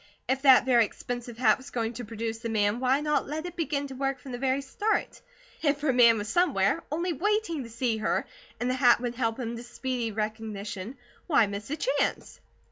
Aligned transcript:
If 0.27 0.41
that 0.41 0.65
very 0.65 0.83
expensive 0.83 1.37
hat 1.37 1.59
was 1.59 1.69
going 1.69 1.93
to 1.93 2.03
produce 2.05 2.39
the 2.39 2.49
man 2.49 2.79
why 2.79 3.01
not 3.01 3.27
let 3.27 3.45
it 3.45 3.55
begin 3.55 3.85
to 3.85 3.93
work 3.93 4.17
from 4.17 4.31
the 4.31 4.39
very 4.39 4.63
start? 4.63 5.21
If 5.61 5.81
her 5.81 5.93
man 5.93 6.17
was 6.17 6.27
somewhere, 6.27 6.81
only 6.91 7.13
waiting 7.13 7.61
to 7.61 7.69
see 7.69 7.97
her, 7.97 8.25
and 8.59 8.67
the 8.67 8.73
hat 8.73 8.99
would 8.99 9.13
help 9.13 9.37
him 9.39 9.55
to 9.57 9.61
speedy 9.61 10.11
recognition, 10.11 10.97
why 11.27 11.45
miss 11.45 11.69
a 11.69 11.75
change? 11.75 12.39